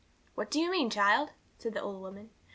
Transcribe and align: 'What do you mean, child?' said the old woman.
'What 0.33 0.49
do 0.49 0.59
you 0.59 0.71
mean, 0.71 0.89
child?' 0.89 1.33
said 1.59 1.73
the 1.75 1.81
old 1.83 2.01
woman. 2.01 2.31